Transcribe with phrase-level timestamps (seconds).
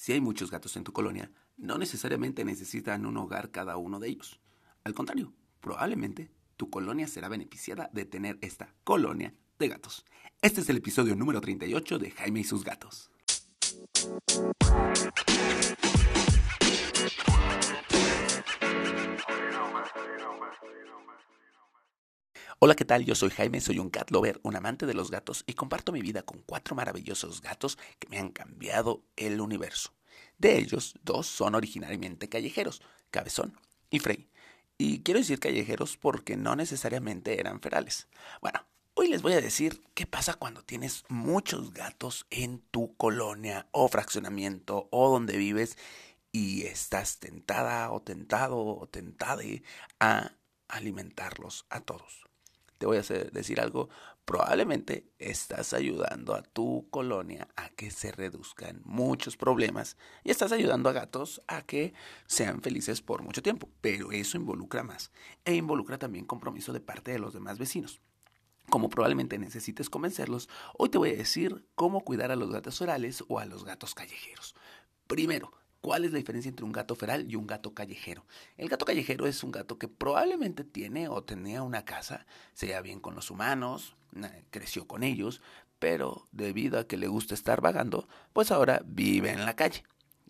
[0.00, 4.08] Si hay muchos gatos en tu colonia, no necesariamente necesitan un hogar cada uno de
[4.08, 4.40] ellos.
[4.82, 10.06] Al contrario, probablemente tu colonia será beneficiada de tener esta colonia de gatos.
[10.40, 13.10] Este es el episodio número 38 de Jaime y sus gatos.
[22.62, 23.06] Hola, ¿qué tal?
[23.06, 26.02] Yo soy Jaime, soy un cat lover, un amante de los gatos y comparto mi
[26.02, 29.94] vida con cuatro maravillosos gatos que me han cambiado el universo.
[30.36, 34.28] De ellos, dos son originariamente callejeros, Cabezón y Frey.
[34.76, 38.08] Y quiero decir callejeros porque no necesariamente eran ferales.
[38.42, 43.68] Bueno, hoy les voy a decir qué pasa cuando tienes muchos gatos en tu colonia
[43.70, 45.78] o fraccionamiento o donde vives
[46.30, 49.62] y estás tentada o tentado o tentade
[49.98, 50.32] a
[50.68, 52.30] alimentarlos a todos
[52.80, 53.90] te voy a decir algo,
[54.24, 60.88] probablemente estás ayudando a tu colonia a que se reduzcan muchos problemas y estás ayudando
[60.88, 61.92] a gatos a que
[62.26, 65.12] sean felices por mucho tiempo, pero eso involucra más
[65.44, 68.00] e involucra también compromiso de parte de los demás vecinos.
[68.70, 73.22] Como probablemente necesites convencerlos, hoy te voy a decir cómo cuidar a los gatos orales
[73.28, 74.54] o a los gatos callejeros.
[75.06, 78.26] Primero, ¿Cuál es la diferencia entre un gato feral y un gato callejero?
[78.58, 82.82] El gato callejero es un gato que probablemente tiene o tenía una casa, se lleva
[82.82, 83.96] bien con los humanos,
[84.50, 85.40] creció con ellos,
[85.78, 89.82] pero debido a que le gusta estar vagando, pues ahora vive en la calle.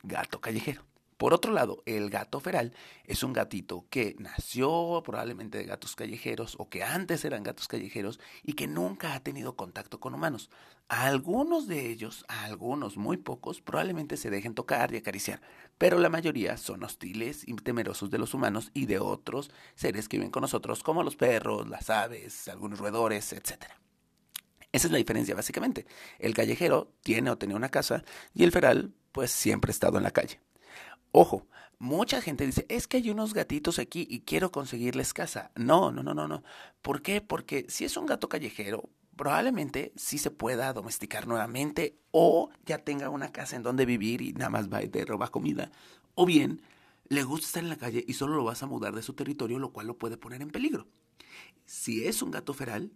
[0.02, 0.89] Gato callejero.
[1.20, 2.72] Por otro lado, el gato feral
[3.04, 8.18] es un gatito que nació probablemente de gatos callejeros o que antes eran gatos callejeros
[8.42, 10.48] y que nunca ha tenido contacto con humanos.
[10.88, 15.42] A algunos de ellos, a algunos muy pocos, probablemente se dejen tocar y acariciar,
[15.76, 20.16] pero la mayoría son hostiles y temerosos de los humanos y de otros seres que
[20.16, 23.64] viven con nosotros, como los perros, las aves, algunos roedores, etc.
[24.72, 25.84] Esa es la diferencia básicamente.
[26.18, 30.04] El callejero tiene o tenía una casa y el feral pues siempre ha estado en
[30.04, 30.40] la calle.
[31.12, 31.48] Ojo,
[31.80, 35.50] mucha gente dice, es que hay unos gatitos aquí y quiero conseguirles casa.
[35.56, 36.44] No, no, no, no, no.
[36.82, 37.20] ¿Por qué?
[37.20, 43.10] Porque si es un gato callejero, probablemente sí se pueda domesticar nuevamente o ya tenga
[43.10, 45.72] una casa en donde vivir y nada más va y te roba comida.
[46.14, 46.62] O bien,
[47.08, 49.58] le gusta estar en la calle y solo lo vas a mudar de su territorio,
[49.58, 50.86] lo cual lo puede poner en peligro.
[51.66, 52.92] Si es un gato feral,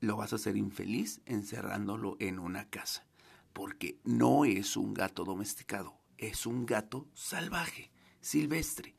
[0.00, 3.06] lo vas a hacer infeliz encerrándolo en una casa,
[3.52, 7.90] porque no es un gato domesticado es un gato salvaje,
[8.20, 8.94] silvestre.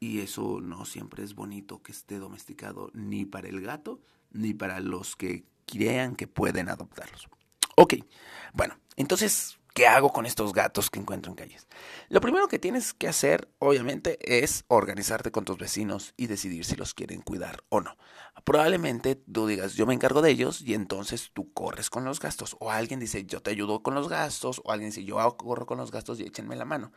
[0.00, 4.00] Y eso no siempre es bonito que esté domesticado ni para el gato
[4.30, 7.28] ni para los que crean que pueden adoptarlos.
[7.76, 7.94] Ok,
[8.52, 11.68] bueno, entonces ¿Qué hago con estos gatos que encuentro en calles?
[12.08, 16.74] Lo primero que tienes que hacer, obviamente, es organizarte con tus vecinos y decidir si
[16.74, 17.96] los quieren cuidar o no.
[18.42, 22.56] Probablemente tú digas, yo me encargo de ellos y entonces tú corres con los gastos.
[22.58, 24.60] O alguien dice, yo te ayudo con los gastos.
[24.64, 26.90] O alguien dice, yo corro con los gastos y échenme la mano.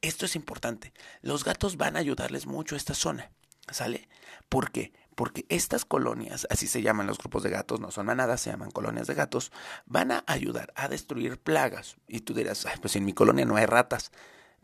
[0.00, 0.92] Esto es importante.
[1.22, 3.30] Los gatos van a ayudarles mucho a esta zona.
[3.70, 4.08] ¿Sale?
[4.48, 4.92] ¿Por qué?
[5.14, 8.70] Porque estas colonias, así se llaman los grupos de gatos, no son manadas, se llaman
[8.70, 9.50] colonias de gatos,
[9.86, 11.96] van a ayudar a destruir plagas.
[12.06, 14.12] Y tú dirás, pues en mi colonia no hay ratas,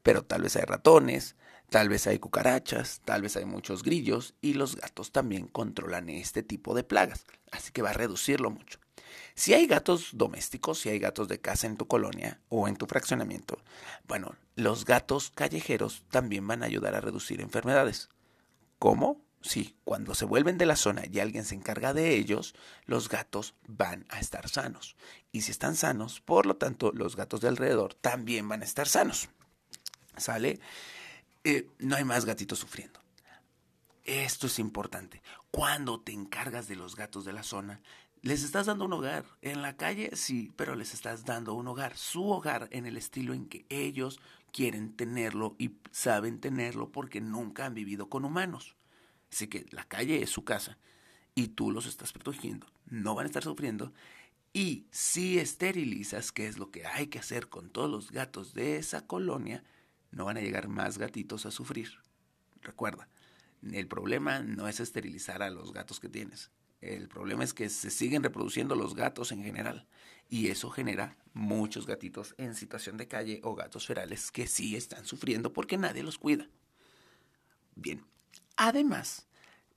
[0.02, 1.36] pero tal vez hay ratones,
[1.70, 6.42] tal vez hay cucarachas, tal vez hay muchos grillos, y los gatos también controlan este
[6.42, 8.78] tipo de plagas, así que va a reducirlo mucho.
[9.34, 12.86] Si hay gatos domésticos, si hay gatos de casa en tu colonia o en tu
[12.86, 13.58] fraccionamiento,
[14.06, 18.10] bueno, los gatos callejeros también van a ayudar a reducir enfermedades.
[18.82, 19.24] ¿Cómo?
[19.42, 22.52] Sí, cuando se vuelven de la zona y alguien se encarga de ellos,
[22.84, 24.96] los gatos van a estar sanos.
[25.30, 28.88] Y si están sanos, por lo tanto, los gatos de alrededor también van a estar
[28.88, 29.28] sanos.
[30.16, 30.58] ¿Sale?
[31.44, 32.98] Eh, no hay más gatitos sufriendo.
[34.02, 35.22] Esto es importante.
[35.52, 37.80] Cuando te encargas de los gatos de la zona,
[38.20, 39.24] les estás dando un hogar.
[39.42, 41.96] En la calle sí, pero les estás dando un hogar.
[41.96, 44.18] Su hogar en el estilo en que ellos
[44.52, 48.76] quieren tenerlo y saben tenerlo porque nunca han vivido con humanos.
[49.32, 50.78] Así que la calle es su casa
[51.34, 52.66] y tú los estás protegiendo.
[52.86, 53.92] No van a estar sufriendo.
[54.52, 58.76] Y si esterilizas, que es lo que hay que hacer con todos los gatos de
[58.76, 59.64] esa colonia,
[60.10, 61.90] no van a llegar más gatitos a sufrir.
[62.60, 63.08] Recuerda,
[63.62, 66.50] el problema no es esterilizar a los gatos que tienes.
[66.82, 69.86] El problema es que se siguen reproduciendo los gatos en general
[70.28, 75.06] y eso genera muchos gatitos en situación de calle o gatos ferales que sí están
[75.06, 76.48] sufriendo porque nadie los cuida.
[77.76, 78.04] Bien,
[78.56, 79.28] además,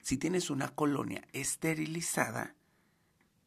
[0.01, 2.55] si tienes una colonia esterilizada,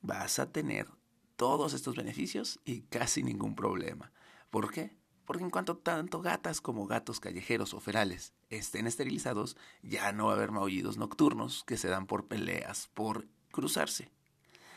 [0.02, 0.86] vas a tener
[1.34, 4.12] todos estos beneficios y casi ningún problema.
[4.50, 4.96] ¿Por qué?
[5.24, 10.32] Porque en cuanto tanto gatas como gatos callejeros o ferales estén esterilizados, ya no va
[10.32, 13.26] a haber maullidos nocturnos que se dan por peleas, por
[13.58, 14.12] cruzarse.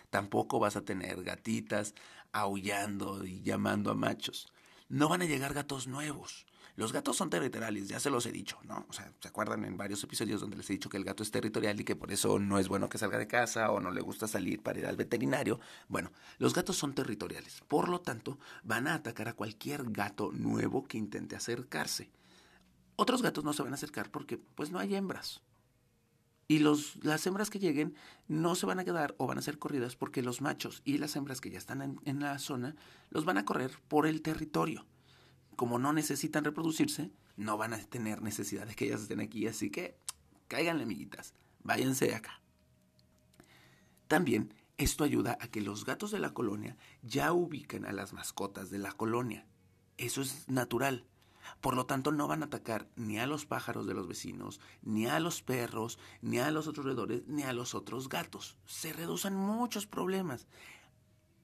[0.09, 1.93] Tampoco vas a tener gatitas
[2.31, 4.47] aullando y llamando a machos.
[4.89, 6.47] no van a llegar gatos nuevos.
[6.75, 8.85] Los gatos son territoriales, ya se los he dicho, ¿no?
[8.89, 11.29] O sea, ¿se acuerdan en varios episodios donde les he dicho que el gato es
[11.29, 14.01] territorial y que por eso no es bueno que salga de casa o no le
[14.01, 15.59] gusta salir para ir al veterinario?
[15.87, 20.85] Bueno, los gatos son territoriales, por lo tanto, van a atacar a cualquier gato nuevo
[20.85, 22.09] que intente acercarse.
[22.95, 25.41] Otros gatos no se van a acercar porque pues no hay hembras.
[26.51, 27.95] Y los, las hembras que lleguen
[28.27, 31.15] no se van a quedar o van a ser corridas porque los machos y las
[31.15, 32.75] hembras que ya están en, en la zona
[33.09, 34.85] los van a correr por el territorio
[35.55, 39.69] como no necesitan reproducirse, no van a tener necesidad de que ellas estén aquí, así
[39.69, 39.95] que
[40.47, 42.41] cáiganle, amiguitas, váyanse de acá.
[44.07, 48.71] También esto ayuda a que los gatos de la colonia ya ubiquen a las mascotas
[48.71, 49.45] de la colonia.
[49.97, 51.05] Eso es natural.
[51.59, 55.07] Por lo tanto, no van a atacar ni a los pájaros de los vecinos, ni
[55.07, 58.57] a los perros, ni a los otros roedores, ni a los otros gatos.
[58.65, 60.47] Se reducen muchos problemas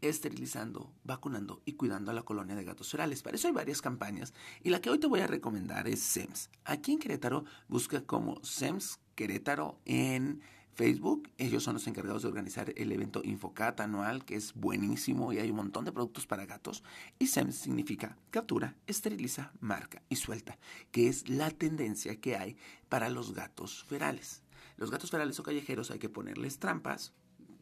[0.01, 3.24] esterilizando, vacunando y cuidando a la colonia de gatos ferales.
[3.24, 4.33] Para eso hay varias campañas
[4.63, 6.50] y la que hoy te voy a recomendar es SEMS.
[6.65, 10.42] Aquí en Querétaro busca como SEMS Querétaro en
[10.78, 11.28] Facebook.
[11.40, 15.50] Ellos son los encargados de organizar el evento Infocat anual, que es buenísimo y hay
[15.50, 16.84] un montón de productos para gatos.
[17.18, 20.60] Y SEMS significa captura, esteriliza, marca y suelta,
[20.92, 22.58] que es la tendencia que hay
[22.90, 24.44] para los gatos ferales.
[24.78, 27.12] Los gatos ferales o callejeros hay que ponerles trampas,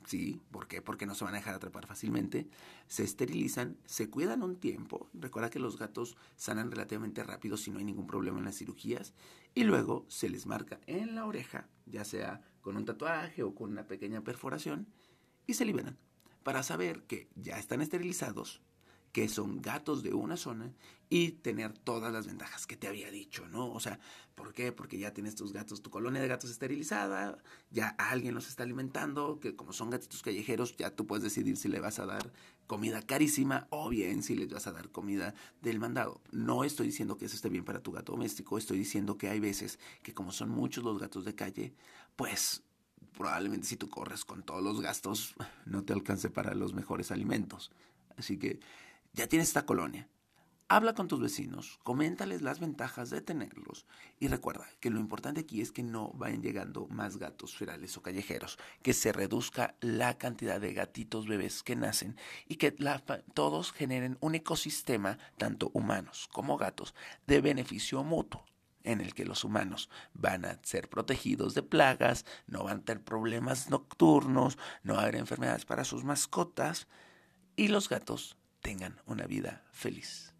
[0.05, 0.81] Sí, ¿por qué?
[0.81, 2.47] Porque no se van a dejar atrapar fácilmente.
[2.87, 5.09] Se esterilizan, se cuidan un tiempo.
[5.13, 9.13] Recuerda que los gatos sanan relativamente rápido si no hay ningún problema en las cirugías.
[9.55, 13.71] Y luego se les marca en la oreja, ya sea con un tatuaje o con
[13.71, 14.87] una pequeña perforación,
[15.47, 15.97] y se liberan
[16.43, 18.61] para saber que ya están esterilizados,
[19.15, 20.73] que son gatos de una zona
[21.09, 23.71] y tener todas las ventajas que te había dicho, ¿no?
[23.71, 23.97] O sea,
[24.35, 24.73] ¿por qué?
[24.73, 27.37] Porque ya tienes tus gatos, tu colonia de gatos esterilizada,
[27.71, 31.69] ya alguien los está alimentando, que como son gatitos callejeros, ya tú puedes decidir si
[31.69, 32.33] le vas a dar
[32.67, 36.19] comida carísima o bien si les vas a dar comida del mandado.
[36.33, 39.39] No estoy diciendo que eso esté bien para tu gato doméstico, estoy diciendo que hay
[39.39, 41.73] veces que como son muchos los gatos de calle,
[42.17, 42.63] pues
[43.13, 45.35] probablemente si tú corres con todos los gastos,
[45.65, 47.71] no te alcance para los mejores alimentos.
[48.17, 48.59] Así que
[49.15, 50.09] ya tienes esta colonia.
[50.67, 53.85] Habla con tus vecinos, coméntales las ventajas de tenerlos
[54.19, 58.01] y recuerda que lo importante aquí es que no vayan llegando más gatos ferales o
[58.01, 62.17] callejeros, que se reduzca la cantidad de gatitos bebés que nacen
[62.47, 62.75] y que
[63.35, 66.95] todos generen un ecosistema, tanto humanos como gatos,
[67.27, 68.43] de beneficio mutuo
[68.83, 73.03] en el que los humanos van a ser protegidos de plagas, no van a tener
[73.03, 76.87] problemas nocturnos, no va a haber enfermedades para sus mascotas
[77.55, 78.35] y los gatos
[78.65, 80.33] tengan una vida feliz.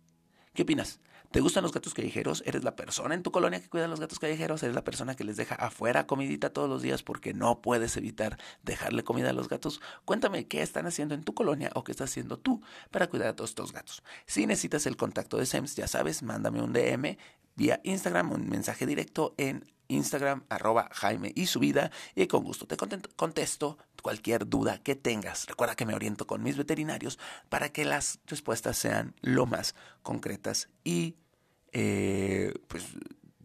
[0.56, 1.00] ¿Qué opinas?
[1.30, 2.42] ¿Te gustan los gatos callejeros?
[2.48, 4.64] ¿Eres la persona en tu colonia que cuida a los gatos callejeros?
[4.64, 8.40] ¿Eres la persona que les deja afuera comidita todos los días porque no puedes evitar
[8.64, 9.80] dejarle comida a los gatos?
[10.06, 13.36] Cuéntame qué están haciendo en tu colonia o qué estás haciendo tú para cuidar a
[13.36, 14.02] todos estos gatos.
[14.26, 17.18] Si necesitas el contacto de SEMS, ya sabes, mándame un DM
[17.56, 22.68] vía Instagram, un mensaje directo en Instagram, arroba Jaime y su vida, y con gusto
[22.68, 25.48] te contesto cualquier duda que tengas.
[25.48, 27.18] Recuerda que me oriento con mis veterinarios
[27.50, 29.74] para que las respuestas sean lo más
[30.04, 31.16] concretas y
[31.72, 32.86] eh, pues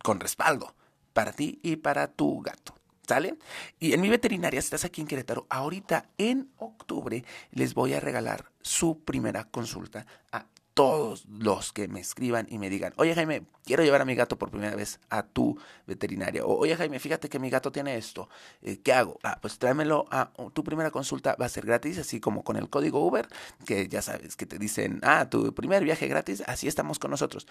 [0.02, 0.74] con respaldo
[1.14, 2.74] para ti y para tu gato.
[3.08, 3.38] ¿Sale?
[3.80, 8.00] Y en mi veterinaria, si estás aquí en Querétaro, ahorita en octubre les voy a
[8.00, 10.44] regalar su primera consulta a
[10.80, 14.38] todos los que me escriban y me digan, oye Jaime, quiero llevar a mi gato
[14.38, 16.42] por primera vez a tu veterinaria.
[16.42, 18.30] O oye Jaime, fíjate que mi gato tiene esto.
[18.62, 19.18] Eh, ¿Qué hago?
[19.22, 22.70] Ah, pues tráemelo a tu primera consulta, va a ser gratis, así como con el
[22.70, 23.28] código Uber,
[23.66, 27.46] que ya sabes, que te dicen, ah, tu primer viaje gratis, así estamos con nosotros.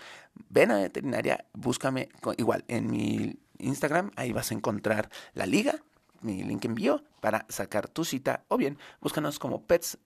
[0.49, 5.83] Ven a veterinaria, búscame igual en mi Instagram, ahí vas a encontrar la liga
[6.21, 9.97] mi link envío para sacar tu cita o bien búscanos como Pets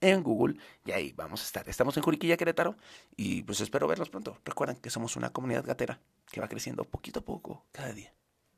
[0.00, 1.68] en Google y ahí vamos a estar.
[1.68, 2.76] Estamos en Juriquilla, Querétaro
[3.16, 4.38] y pues espero verlos pronto.
[4.44, 8.12] Recuerden que somos una comunidad gatera que va creciendo poquito a poco cada día.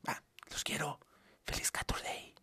[0.09, 0.99] Va, los quiero.
[1.45, 1.71] Feliz
[2.03, 2.35] Day.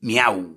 [0.00, 0.54] Miau.